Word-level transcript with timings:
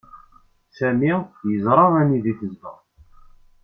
Sami 0.77 1.11
yeẓra 1.49 1.85
anda 1.99 2.17
i 2.31 2.33
tezdeɣ. 2.39 2.77